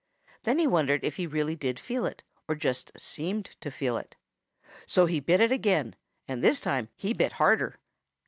[0.45, 4.15] Then he wondered if he really did feel it or just seemed to feel it.
[4.87, 5.95] So he bit it again,
[6.27, 7.77] and this time he bit harder.